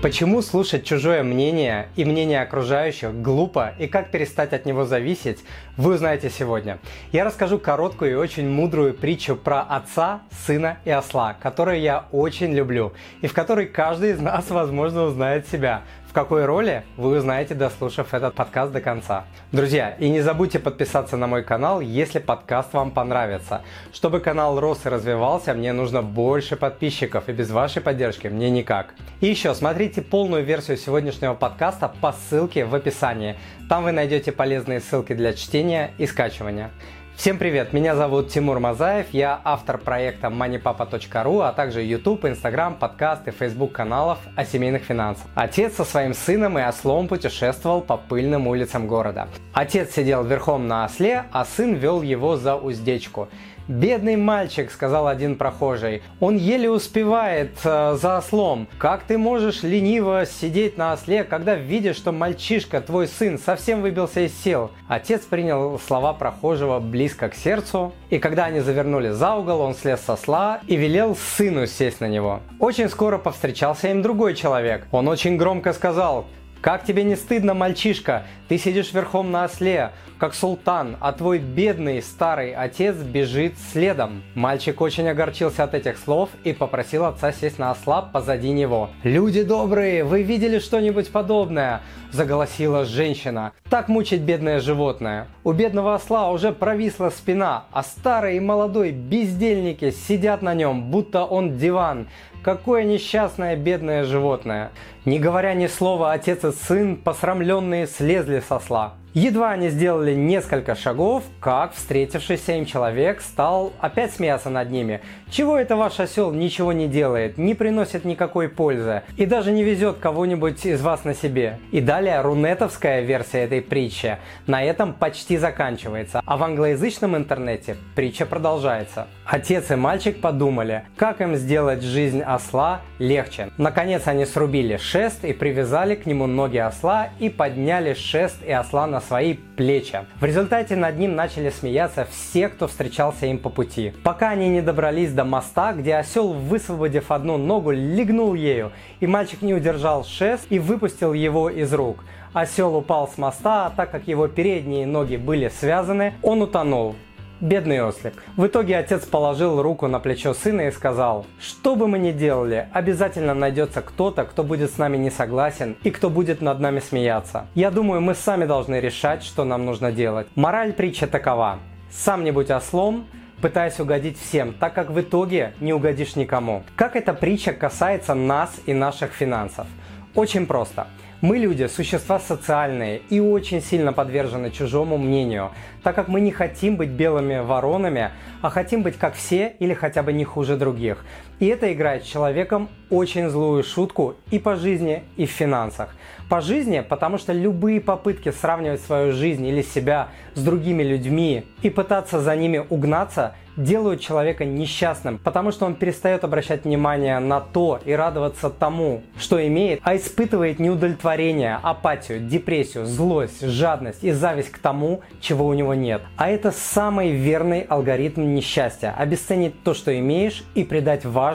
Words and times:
Почему 0.00 0.42
слушать 0.42 0.84
чужое 0.84 1.24
мнение 1.24 1.88
и 1.96 2.04
мнение 2.04 2.40
окружающих 2.40 3.20
глупо 3.20 3.74
и 3.80 3.88
как 3.88 4.12
перестать 4.12 4.52
от 4.52 4.64
него 4.64 4.84
зависеть, 4.84 5.40
вы 5.76 5.94
узнаете 5.94 6.30
сегодня. 6.30 6.78
Я 7.10 7.24
расскажу 7.24 7.58
короткую 7.58 8.12
и 8.12 8.14
очень 8.14 8.48
мудрую 8.48 8.94
притчу 8.94 9.34
про 9.34 9.60
отца, 9.60 10.20
сына 10.46 10.78
и 10.84 10.90
осла, 10.90 11.36
которую 11.42 11.80
я 11.80 12.06
очень 12.12 12.54
люблю 12.54 12.92
и 13.22 13.26
в 13.26 13.32
которой 13.32 13.66
каждый 13.66 14.12
из 14.12 14.20
нас, 14.20 14.48
возможно, 14.50 15.02
узнает 15.02 15.48
себя. 15.48 15.82
Какой 16.18 16.46
роли 16.46 16.82
вы 16.96 17.16
узнаете, 17.16 17.54
дослушав 17.54 18.12
этот 18.12 18.34
подкаст 18.34 18.72
до 18.72 18.80
конца. 18.80 19.26
Друзья, 19.52 19.90
и 20.00 20.10
не 20.10 20.20
забудьте 20.20 20.58
подписаться 20.58 21.16
на 21.16 21.28
мой 21.28 21.44
канал, 21.44 21.80
если 21.80 22.18
подкаст 22.18 22.72
вам 22.72 22.90
понравится. 22.90 23.62
Чтобы 23.92 24.18
канал 24.18 24.58
рос 24.58 24.84
и 24.84 24.88
развивался, 24.88 25.54
мне 25.54 25.72
нужно 25.72 26.02
больше 26.02 26.56
подписчиков, 26.56 27.28
и 27.28 27.32
без 27.32 27.52
вашей 27.52 27.82
поддержки 27.82 28.26
мне 28.26 28.50
никак. 28.50 28.96
И 29.20 29.28
еще, 29.28 29.54
смотрите 29.54 30.02
полную 30.02 30.42
версию 30.42 30.76
сегодняшнего 30.76 31.34
подкаста 31.34 31.94
по 32.00 32.10
ссылке 32.10 32.64
в 32.64 32.74
описании. 32.74 33.36
Там 33.68 33.84
вы 33.84 33.92
найдете 33.92 34.32
полезные 34.32 34.80
ссылки 34.80 35.12
для 35.12 35.34
чтения 35.34 35.92
и 35.98 36.06
скачивания. 36.08 36.72
Всем 37.18 37.36
привет, 37.36 37.72
меня 37.72 37.96
зовут 37.96 38.28
Тимур 38.28 38.60
Мазаев, 38.60 39.06
я 39.10 39.40
автор 39.42 39.76
проекта 39.76 40.28
moneypapa.ru, 40.28 41.48
а 41.48 41.52
также 41.52 41.82
YouTube, 41.82 42.24
Instagram, 42.24 42.76
подкаст 42.76 43.26
и 43.26 43.32
Facebook 43.32 43.72
каналов 43.72 44.20
о 44.36 44.44
семейных 44.44 44.84
финансах. 44.84 45.26
Отец 45.34 45.74
со 45.74 45.84
своим 45.84 46.14
сыном 46.14 46.60
и 46.60 46.62
ослом 46.62 47.08
путешествовал 47.08 47.80
по 47.80 47.96
пыльным 47.96 48.46
улицам 48.46 48.86
города. 48.86 49.26
Отец 49.52 49.94
сидел 49.96 50.22
верхом 50.22 50.68
на 50.68 50.84
осле, 50.84 51.24
а 51.32 51.44
сын 51.44 51.74
вел 51.74 52.02
его 52.02 52.36
за 52.36 52.54
уздечку. 52.54 53.28
«Бедный 53.68 54.16
мальчик»,— 54.16 54.70
сказал 54.72 55.06
один 55.06 55.36
прохожий,— 55.36 56.02
«он 56.20 56.36
еле 56.36 56.70
успевает 56.70 57.50
э, 57.64 57.96
за 58.00 58.18
ослом. 58.18 58.66
Как 58.78 59.02
ты 59.02 59.18
можешь 59.18 59.62
лениво 59.62 60.24
сидеть 60.26 60.78
на 60.78 60.94
осле, 60.94 61.22
когда 61.22 61.54
видишь, 61.54 61.96
что 61.96 62.10
мальчишка, 62.10 62.80
твой 62.80 63.06
сын, 63.06 63.38
совсем 63.38 63.82
выбился 63.82 64.20
из 64.20 64.32
сил?» 64.42 64.70
Отец 64.88 65.22
принял 65.22 65.78
слова 65.78 66.14
прохожего 66.14 66.80
близко 66.80 67.28
к 67.28 67.34
сердцу, 67.34 67.92
и 68.10 68.18
когда 68.18 68.46
они 68.46 68.60
завернули 68.60 69.10
за 69.10 69.34
угол, 69.34 69.60
он 69.60 69.74
слез 69.74 70.00
со 70.00 70.14
осла 70.14 70.60
и 70.66 70.76
велел 70.76 71.16
сыну 71.16 71.66
сесть 71.66 72.00
на 72.00 72.08
него. 72.08 72.40
Очень 72.58 72.88
скоро 72.88 73.18
повстречался 73.18 73.88
им 73.88 74.02
другой 74.02 74.34
человек. 74.34 74.86
Он 74.90 75.08
очень 75.08 75.36
громко 75.36 75.72
сказал 75.72 76.26
как 76.60 76.84
тебе 76.84 77.04
не 77.04 77.14
стыдно, 77.14 77.54
мальчишка? 77.54 78.24
Ты 78.48 78.58
сидишь 78.58 78.92
верхом 78.92 79.30
на 79.30 79.44
осле, 79.44 79.92
как 80.18 80.34
султан, 80.34 80.96
а 81.00 81.12
твой 81.12 81.38
бедный 81.38 82.02
старый 82.02 82.52
отец 82.52 82.96
бежит 82.96 83.54
следом. 83.72 84.22
Мальчик 84.34 84.80
очень 84.80 85.08
огорчился 85.08 85.62
от 85.64 85.74
этих 85.74 85.98
слов 85.98 86.30
и 86.42 86.52
попросил 86.52 87.04
отца 87.04 87.30
сесть 87.30 87.58
на 87.58 87.70
осла 87.70 88.02
позади 88.02 88.50
него. 88.50 88.90
«Люди 89.04 89.42
добрые, 89.42 90.02
вы 90.02 90.22
видели 90.22 90.58
что-нибудь 90.58 91.10
подобное?»– 91.12 91.82
заголосила 92.10 92.84
женщина. 92.84 93.52
«Так 93.70 93.88
мучить 93.88 94.22
бедное 94.22 94.60
животное. 94.60 95.28
У 95.44 95.52
бедного 95.52 95.94
осла 95.94 96.30
уже 96.30 96.52
провисла 96.52 97.10
спина, 97.10 97.64
а 97.70 97.82
старый 97.82 98.38
и 98.38 98.40
молодой 98.40 98.90
бездельники 98.90 99.90
сидят 99.90 100.42
на 100.42 100.54
нем, 100.54 100.90
будто 100.90 101.24
он 101.24 101.56
диван. 101.56 102.08
Какое 102.42 102.84
несчастное 102.84 103.56
бедное 103.56 104.04
животное. 104.04 104.70
Не 105.04 105.18
говоря 105.18 105.54
ни 105.54 105.66
слова, 105.66 106.12
отец 106.12 106.44
и 106.44 106.47
сын, 106.52 106.96
посрамленные, 106.96 107.86
слезли 107.86 108.42
со 108.46 108.58
сла. 108.60 108.94
Едва 109.18 109.50
они 109.50 109.68
сделали 109.68 110.14
несколько 110.14 110.76
шагов, 110.76 111.24
как 111.40 111.74
встретившийся 111.74 112.52
им 112.52 112.66
человек 112.66 113.20
стал 113.20 113.72
опять 113.80 114.12
смеяться 114.12 114.48
над 114.48 114.70
ними. 114.70 115.00
Чего 115.28 115.58
это 115.58 115.74
ваш 115.74 115.98
осел 115.98 116.30
ничего 116.30 116.72
не 116.72 116.86
делает, 116.86 117.36
не 117.36 117.54
приносит 117.54 118.04
никакой 118.04 118.48
пользы 118.48 119.02
и 119.16 119.26
даже 119.26 119.50
не 119.50 119.64
везет 119.64 119.96
кого-нибудь 119.98 120.64
из 120.64 120.80
вас 120.82 121.02
на 121.02 121.14
себе. 121.14 121.58
И 121.72 121.80
далее 121.80 122.20
рунетовская 122.20 123.00
версия 123.00 123.40
этой 123.40 123.60
притчи 123.60 124.18
на 124.46 124.62
этом 124.62 124.94
почти 124.94 125.36
заканчивается, 125.36 126.22
а 126.24 126.36
в 126.36 126.44
англоязычном 126.44 127.16
интернете 127.16 127.76
притча 127.96 128.24
продолжается. 128.24 129.08
Отец 129.26 129.68
и 129.72 129.74
мальчик 129.74 130.20
подумали, 130.20 130.84
как 130.96 131.20
им 131.20 131.34
сделать 131.34 131.82
жизнь 131.82 132.22
осла 132.22 132.82
легче. 133.00 133.50
Наконец 133.58 134.06
они 134.06 134.24
срубили 134.26 134.76
шест 134.76 135.24
и 135.24 135.32
привязали 135.32 135.96
к 135.96 136.06
нему 136.06 136.28
ноги 136.28 136.58
осла 136.58 137.08
и 137.18 137.28
подняли 137.28 137.94
шест 137.94 138.36
и 138.46 138.52
осла 138.52 138.86
на 138.86 139.00
свои 139.08 139.34
плечи. 139.34 140.04
В 140.20 140.24
результате 140.24 140.76
над 140.76 140.98
ним 140.98 141.16
начали 141.16 141.48
смеяться 141.50 142.06
все, 142.10 142.48
кто 142.48 142.68
встречался 142.68 143.26
им 143.26 143.38
по 143.38 143.48
пути. 143.48 143.94
Пока 144.04 144.28
они 144.28 144.48
не 144.50 144.60
добрались 144.60 145.12
до 145.12 145.24
моста, 145.24 145.72
где 145.72 145.96
осел, 145.96 146.34
высвободив 146.34 147.10
одну 147.10 147.38
ногу, 147.38 147.70
легнул 147.70 148.34
ею, 148.34 148.70
и 149.00 149.06
мальчик 149.06 149.40
не 149.40 149.54
удержал 149.54 150.04
шест 150.04 150.46
и 150.50 150.58
выпустил 150.58 151.14
его 151.14 151.48
из 151.48 151.72
рук. 151.72 152.04
Осел 152.34 152.76
упал 152.76 153.08
с 153.08 153.16
моста, 153.16 153.66
а 153.66 153.70
так 153.70 153.90
как 153.90 154.06
его 154.06 154.28
передние 154.28 154.86
ноги 154.86 155.16
были 155.16 155.48
связаны, 155.48 156.12
он 156.22 156.42
утонул. 156.42 156.94
Бедный 157.40 157.80
ослик. 157.80 158.14
В 158.36 158.48
итоге 158.48 158.76
отец 158.76 159.06
положил 159.06 159.62
руку 159.62 159.86
на 159.86 160.00
плечо 160.00 160.34
сына 160.34 160.62
и 160.62 160.72
сказал, 160.72 161.24
что 161.38 161.76
бы 161.76 161.86
мы 161.86 162.00
ни 162.00 162.10
делали, 162.10 162.68
обязательно 162.72 163.32
найдется 163.32 163.80
кто-то, 163.80 164.24
кто 164.24 164.42
будет 164.42 164.72
с 164.72 164.78
нами 164.78 164.96
не 164.96 165.08
согласен 165.08 165.76
и 165.84 165.92
кто 165.92 166.10
будет 166.10 166.40
над 166.40 166.58
нами 166.58 166.80
смеяться. 166.80 167.46
Я 167.54 167.70
думаю, 167.70 168.00
мы 168.00 168.16
сами 168.16 168.44
должны 168.44 168.80
решать, 168.80 169.22
что 169.22 169.44
нам 169.44 169.64
нужно 169.64 169.92
делать. 169.92 170.26
Мораль 170.34 170.72
притчи 170.72 171.06
такова. 171.06 171.60
Сам 171.92 172.24
не 172.24 172.32
будь 172.32 172.50
ослом, 172.50 173.06
пытаясь 173.40 173.78
угодить 173.78 174.18
всем, 174.18 174.52
так 174.52 174.74
как 174.74 174.90
в 174.90 175.00
итоге 175.00 175.52
не 175.60 175.72
угодишь 175.72 176.16
никому. 176.16 176.64
Как 176.74 176.96
эта 176.96 177.14
притча 177.14 177.52
касается 177.52 178.14
нас 178.14 178.50
и 178.66 178.74
наших 178.74 179.12
финансов? 179.12 179.68
Очень 180.16 180.46
просто. 180.46 180.88
Мы 181.20 181.38
люди– 181.38 181.66
существа 181.68 182.20
социальные 182.20 183.02
и 183.10 183.18
очень 183.18 183.60
сильно 183.60 183.92
подвержены 183.92 184.52
чужому 184.52 184.98
мнению, 184.98 185.50
так 185.82 185.96
как 185.96 186.06
мы 186.06 186.20
не 186.20 186.30
хотим 186.30 186.76
быть 186.76 186.90
белыми 186.90 187.40
воронами, 187.40 188.12
а 188.40 188.50
хотим 188.50 188.84
быть 188.84 188.96
как 188.96 189.14
все 189.14 189.56
или 189.58 189.74
хотя 189.74 190.04
бы 190.04 190.12
не 190.12 190.24
хуже 190.24 190.56
других. 190.56 191.04
И 191.38 191.46
это 191.46 191.72
играет 191.72 192.04
человеком 192.04 192.68
очень 192.90 193.28
злую 193.28 193.62
шутку 193.62 194.14
и 194.30 194.38
по 194.38 194.56
жизни, 194.56 195.04
и 195.16 195.26
в 195.26 195.30
финансах. 195.30 195.94
По 196.28 196.40
жизни, 196.40 196.84
потому 196.86 197.18
что 197.18 197.32
любые 197.32 197.80
попытки 197.80 198.30
сравнивать 198.30 198.80
свою 198.80 199.12
жизнь 199.12 199.46
или 199.46 199.62
себя 199.62 200.08
с 200.34 200.42
другими 200.42 200.82
людьми 200.82 201.44
и 201.62 201.70
пытаться 201.70 202.20
за 202.20 202.34
ними 202.36 202.64
угнаться– 202.68 203.34
делают 203.58 204.00
человека 204.00 204.44
несчастным, 204.44 205.18
потому 205.18 205.50
что 205.50 205.66
он 205.66 205.74
перестает 205.74 206.24
обращать 206.24 206.64
внимание 206.64 207.18
на 207.18 207.40
то 207.40 207.80
и 207.84 207.92
радоваться 207.92 208.50
тому, 208.50 209.02
что 209.18 209.44
имеет, 209.46 209.80
а 209.82 209.96
испытывает 209.96 210.58
неудовлетворение, 210.58 211.58
апатию, 211.62 212.20
депрессию, 212.20 212.86
злость, 212.86 213.44
жадность 213.44 214.04
и 214.04 214.12
зависть 214.12 214.50
к 214.50 214.58
тому, 214.58 215.02
чего 215.20 215.46
у 215.46 215.54
него 215.54 215.74
нет. 215.74 216.02
А 216.16 216.30
это 216.30 216.52
самый 216.52 217.10
верный 217.10 217.62
алгоритм 217.62 218.34
несчастья– 218.34 218.94
обесценить 218.98 219.62
то, 219.64 219.74
что 219.74 219.96
имеешь 219.98 220.44
и 220.54 220.64
придать 220.64 221.04
важность 221.04 221.27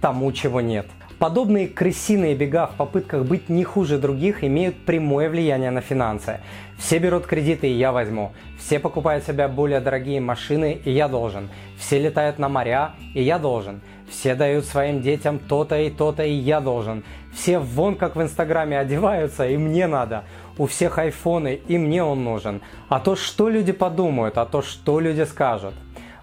тому, 0.00 0.32
чего 0.32 0.60
нет. 0.60 0.86
Подобные 1.18 1.68
крысиные 1.68 2.34
бега 2.34 2.66
в 2.66 2.74
попытках 2.74 3.24
быть 3.24 3.48
не 3.48 3.64
хуже 3.64 3.98
других 3.98 4.42
имеют 4.42 4.76
прямое 4.84 5.30
влияние 5.30 5.70
на 5.70 5.80
финансы. 5.80 6.40
Все 6.76 6.98
берут 6.98 7.26
кредиты, 7.26 7.68
и 7.68 7.72
я 7.72 7.92
возьму. 7.92 8.32
Все 8.58 8.78
покупают 8.78 9.24
себе 9.24 9.46
более 9.48 9.80
дорогие 9.80 10.20
машины, 10.20 10.80
и 10.84 10.90
я 10.90 11.08
должен. 11.08 11.48
Все 11.78 11.98
летают 11.98 12.38
на 12.38 12.48
моря, 12.48 12.92
и 13.14 13.22
я 13.22 13.38
должен. 13.38 13.80
Все 14.10 14.34
дают 14.34 14.64
своим 14.64 15.00
детям 15.00 15.38
то-то 15.38 15.78
и 15.78 15.88
то-то, 15.88 16.24
и 16.24 16.32
я 16.32 16.60
должен. 16.60 17.04
Все 17.32 17.58
вон 17.58 17.94
как 17.94 18.16
в 18.16 18.22
Инстаграме 18.22 18.78
одеваются, 18.78 19.48
и 19.48 19.56
мне 19.56 19.86
надо. 19.86 20.24
У 20.58 20.66
всех 20.66 20.98
айфоны, 20.98 21.60
и 21.68 21.78
мне 21.78 22.02
он 22.02 22.24
нужен. 22.24 22.60
А 22.88 23.00
то, 23.00 23.16
что 23.16 23.48
люди 23.48 23.72
подумают, 23.72 24.36
а 24.36 24.46
то, 24.46 24.62
что 24.62 25.00
люди 25.00 25.22
скажут. 25.22 25.74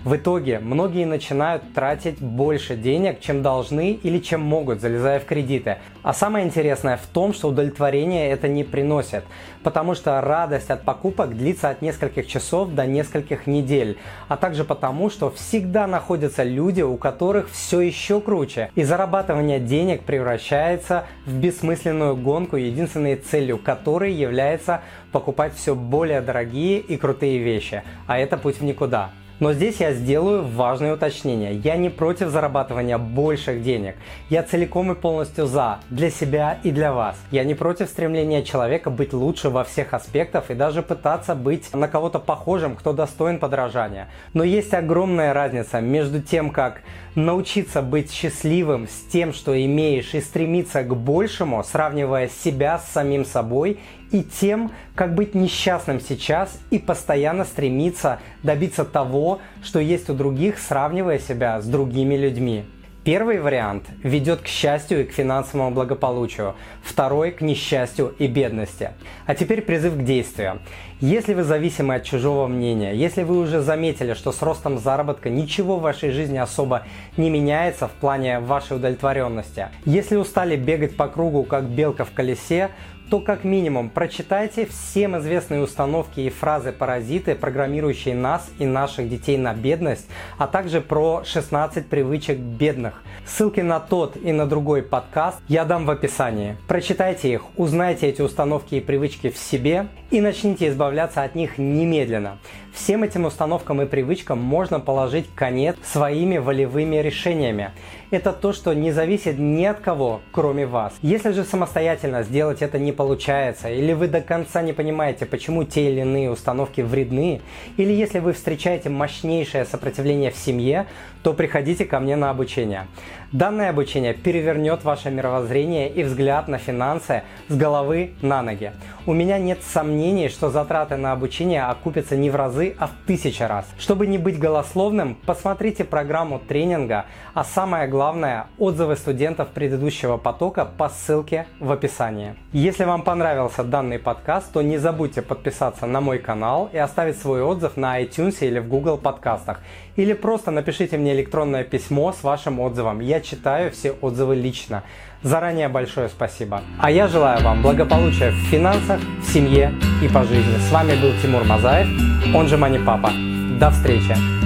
В 0.03 0.15
итоге 0.15 0.57
многие 0.57 1.05
начинают 1.05 1.75
тратить 1.75 2.19
больше 2.19 2.75
денег, 2.75 3.19
чем 3.19 3.43
должны 3.43 3.91
или 3.91 4.17
чем 4.17 4.41
могут, 4.41 4.81
залезая 4.81 5.19
в 5.19 5.25
кредиты. 5.25 5.77
А 6.01 6.11
самое 6.11 6.43
интересное 6.43 6.97
в 6.97 7.05
том, 7.05 7.35
что 7.35 7.49
удовлетворение 7.49 8.31
это 8.31 8.47
не 8.47 8.63
приносит, 8.63 9.23
потому 9.61 9.93
что 9.93 10.19
радость 10.19 10.71
от 10.71 10.81
покупок 10.81 11.37
длится 11.37 11.69
от 11.69 11.83
нескольких 11.83 12.25
часов 12.25 12.71
до 12.71 12.87
нескольких 12.87 13.45
недель, 13.45 13.99
а 14.27 14.37
также 14.37 14.63
потому, 14.63 15.11
что 15.11 15.29
всегда 15.29 15.85
находятся 15.85 16.41
люди, 16.41 16.81
у 16.81 16.97
которых 16.97 17.51
все 17.51 17.81
еще 17.81 18.21
круче, 18.21 18.71
и 18.73 18.81
зарабатывание 18.81 19.59
денег 19.59 20.01
превращается 20.01 21.05
в 21.27 21.35
бессмысленную 21.35 22.15
гонку, 22.15 22.55
единственной 22.55 23.17
целью 23.17 23.59
которой 23.59 24.11
является 24.11 24.81
покупать 25.11 25.53
все 25.53 25.75
более 25.75 26.21
дорогие 26.21 26.79
и 26.79 26.97
крутые 26.97 27.37
вещи, 27.37 27.83
а 28.07 28.17
это 28.17 28.37
путь 28.37 28.59
в 28.59 28.63
никуда. 28.63 29.11
Но 29.41 29.53
здесь 29.53 29.77
я 29.77 29.91
сделаю 29.91 30.43
важное 30.43 30.93
уточнение. 30.93 31.55
Я 31.55 31.75
не 31.75 31.89
против 31.89 32.29
зарабатывания 32.29 32.99
больших 32.99 33.63
денег. 33.63 33.95
Я 34.29 34.43
целиком 34.43 34.91
и 34.91 34.95
полностью 34.95 35.47
за, 35.47 35.79
для 35.89 36.11
себя 36.11 36.59
и 36.61 36.69
для 36.69 36.93
вас. 36.93 37.17
Я 37.31 37.43
не 37.43 37.55
против 37.55 37.89
стремления 37.89 38.43
человека 38.43 38.91
быть 38.91 39.13
лучше 39.13 39.49
во 39.49 39.63
всех 39.63 39.95
аспектах 39.95 40.51
и 40.51 40.53
даже 40.53 40.83
пытаться 40.83 41.33
быть 41.33 41.73
на 41.73 41.87
кого-то 41.87 42.19
похожим, 42.19 42.75
кто 42.75 42.93
достоин 42.93 43.39
подражания. 43.39 44.09
Но 44.35 44.43
есть 44.43 44.75
огромная 44.75 45.33
разница 45.33 45.81
между 45.81 46.21
тем, 46.21 46.51
как 46.51 46.83
научиться 47.15 47.81
быть 47.81 48.11
счастливым 48.11 48.87
с 48.87 49.11
тем, 49.11 49.33
что 49.33 49.59
имеешь, 49.59 50.13
и 50.13 50.21
стремиться 50.21 50.83
к 50.83 50.95
большему, 50.95 51.63
сравнивая 51.63 52.29
себя 52.29 52.77
с 52.77 52.91
самим 52.91 53.25
собой 53.25 53.79
и 54.11 54.23
тем, 54.23 54.71
как 54.95 55.15
быть 55.15 55.35
несчастным 55.35 55.99
сейчас 55.99 56.59
и 56.69 56.79
постоянно 56.79 57.45
стремиться 57.45 58.19
добиться 58.43 58.85
того, 58.85 59.39
что 59.63 59.79
есть 59.79 60.09
у 60.09 60.13
других, 60.13 60.59
сравнивая 60.59 61.19
себя 61.19 61.61
с 61.61 61.65
другими 61.65 62.15
людьми. 62.15 62.65
Первый 63.03 63.39
вариант 63.39 63.85
ведет 64.03 64.41
к 64.41 64.47
счастью 64.47 65.01
и 65.01 65.03
к 65.05 65.11
финансовому 65.11 65.71
благополучию, 65.71 66.53
второй– 66.83 67.31
к 67.31 67.41
несчастью 67.41 68.13
и 68.19 68.27
бедности. 68.27 68.91
А 69.25 69.33
теперь 69.33 69.63
призыв 69.63 69.95
к 69.95 70.03
действию. 70.03 70.59
Если 70.99 71.33
вы 71.33 71.41
зависимы 71.41 71.95
от 71.95 72.03
чужого 72.03 72.45
мнения, 72.45 72.93
если 72.93 73.23
вы 73.23 73.39
уже 73.39 73.61
заметили, 73.61 74.13
что 74.13 74.31
с 74.31 74.39
ростом 74.43 74.77
заработка 74.77 75.31
ничего 75.31 75.77
в 75.77 75.81
вашей 75.81 76.11
жизни 76.11 76.37
особо 76.37 76.83
не 77.17 77.31
меняется 77.31 77.87
в 77.87 77.91
плане 77.93 78.39
вашей 78.39 78.77
удовлетворенности, 78.77 79.69
если 79.83 80.15
устали 80.15 80.55
бегать 80.55 80.95
по 80.95 81.07
кругу 81.07 81.41
как 81.41 81.63
белка 81.63 82.05
в 82.05 82.11
колесе, 82.11 82.69
то 83.11 83.19
как 83.19 83.43
минимум 83.43 83.89
прочитайте 83.89 84.65
всем 84.65 85.17
известные 85.17 85.61
установки 85.61 86.21
и 86.21 86.29
фразы-паразиты, 86.29 87.35
программирующие 87.35 88.15
нас 88.15 88.49
и 88.57 88.65
наших 88.65 89.09
детей 89.09 89.37
на 89.37 89.53
бедность, 89.53 90.07
а 90.37 90.47
также 90.47 90.79
про 90.79 91.21
16 91.25 91.87
привычек 91.87 92.37
бедных. 92.37 93.03
Ссылки 93.25 93.59
на 93.59 93.81
тот 93.81 94.15
и 94.15 94.31
на 94.31 94.45
другой 94.45 94.81
подкаст 94.81 95.39
я 95.49 95.65
дам 95.65 95.85
в 95.85 95.91
описании. 95.91 96.55
Прочитайте 96.69 97.33
их, 97.33 97.41
узнайте 97.57 98.07
эти 98.07 98.21
установки 98.21 98.75
и 98.75 98.79
привычки 98.79 99.29
в 99.29 99.37
себе 99.37 99.87
и 100.11 100.19
начните 100.19 100.67
избавляться 100.67 101.23
от 101.23 101.35
них 101.35 101.57
немедленно. 101.57 102.37
Всем 102.73 103.03
этим 103.03 103.25
установкам 103.25 103.81
и 103.81 103.85
привычкам 103.85 104.39
можно 104.39 104.79
положить 104.79 105.25
конец 105.35 105.75
своими 105.83 106.37
волевыми 106.37 106.97
решениями. 106.97 107.71
Это 108.11 108.33
то, 108.33 108.53
что 108.53 108.73
не 108.73 108.91
зависит 108.91 109.39
ни 109.39 109.63
от 109.63 109.79
кого, 109.79 110.21
кроме 110.31 110.65
вас. 110.65 110.93
Если 111.01 111.31
же 111.31 111.43
самостоятельно 111.43 112.23
сделать 112.23 112.61
это 112.61 112.77
не 112.77 112.91
получается, 112.91 113.69
или 113.69 113.93
вы 113.93 114.07
до 114.07 114.21
конца 114.21 114.61
не 114.61 114.73
понимаете, 114.73 115.25
почему 115.25 115.63
те 115.63 115.89
или 115.89 116.01
иные 116.01 116.29
установки 116.29 116.81
вредны, 116.81 117.41
или 117.77 117.93
если 117.93 118.19
вы 118.19 118.33
встречаете 118.33 118.89
мощнейшее 118.89 119.65
сопротивление 119.65 120.31
в 120.31 120.37
семье, 120.37 120.87
то 121.23 121.33
приходите 121.33 121.85
ко 121.85 121.99
мне 121.99 122.15
на 122.15 122.29
обучение. 122.29 122.87
Данное 123.31 123.69
обучение 123.69 124.13
перевернет 124.13 124.83
ваше 124.83 125.09
мировоззрение 125.09 125.89
и 125.89 126.03
взгляд 126.03 126.49
на 126.49 126.57
финансы 126.57 127.23
с 127.47 127.55
головы 127.55 128.11
на 128.21 128.41
ноги. 128.41 128.73
У 129.05 129.13
меня 129.13 129.37
нет 129.37 129.59
сомнений, 129.63 130.00
что 130.31 130.49
затраты 130.49 130.97
на 130.97 131.11
обучение 131.11 131.63
окупятся 131.63 132.17
не 132.17 132.29
в 132.31 132.35
разы, 132.35 132.75
а 132.79 132.87
в 132.87 132.91
тысячи 133.05 133.43
раз. 133.43 133.65
Чтобы 133.77 134.07
не 134.07 134.17
быть 134.17 134.39
голословным, 134.39 135.15
посмотрите 135.25 135.83
программу 135.83 136.39
тренинга, 136.39 137.05
а 137.35 137.43
самое 137.43 137.87
главное– 137.87 138.47
отзывы 138.57 138.95
студентов 138.95 139.49
предыдущего 139.49 140.17
потока 140.17 140.65
по 140.65 140.89
ссылке 140.89 141.45
в 141.59 141.71
описании. 141.71 142.35
Если 142.51 142.83
вам 142.83 143.03
понравился 143.03 143.63
данный 143.63 143.99
подкаст, 143.99 144.51
то 144.51 144.63
не 144.63 144.79
забудьте 144.79 145.21
подписаться 145.21 145.85
на 145.85 146.01
мой 146.01 146.17
канал 146.17 146.69
и 146.73 146.77
оставить 146.77 147.19
свой 147.19 147.43
отзыв 147.43 147.77
на 147.77 148.01
iTunes 148.01 148.37
или 148.41 148.57
в 148.57 148.67
Google 148.67 148.97
подкастах. 148.97 149.59
Или 149.95 150.13
просто 150.13 150.51
напишите 150.51 150.97
мне 150.97 151.13
электронное 151.13 151.63
письмо 151.63 152.13
с 152.13 152.23
вашим 152.23 152.59
отзывом. 152.59 152.99
Я 152.99 153.21
читаю 153.21 153.71
все 153.71 153.91
отзывы 153.91 154.35
лично. 154.35 154.83
Заранее 155.23 155.67
большое 155.67 156.09
спасибо. 156.09 156.61
А 156.79 156.89
я 156.89 157.07
желаю 157.07 157.43
вам 157.43 157.61
благополучия 157.61 158.31
в 158.31 158.49
финансах, 158.49 158.99
в 159.21 159.31
семье 159.31 159.73
и 160.01 160.07
по 160.07 160.23
жизни. 160.23 160.57
С 160.57 160.71
вами 160.71 160.99
был 161.01 161.11
Тимур 161.21 161.43
Мазаев, 161.43 161.87
он 162.35 162.47
же 162.47 162.57
Мани 162.57 162.79
Папа. 162.79 163.11
До 163.59 163.69
встречи! 163.69 164.40